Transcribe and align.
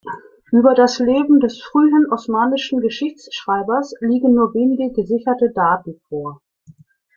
Über 0.51 0.73
das 0.73 0.97
Leben 0.97 1.39
des 1.41 1.61
frühen 1.61 2.07
osmanischen 2.11 2.79
Geschichtsschreibers 2.81 3.93
liegen 3.99 4.33
nur 4.33 4.51
wenige 4.55 4.91
gesicherte 4.91 5.51
Daten 5.53 6.01
vor. 6.09 6.41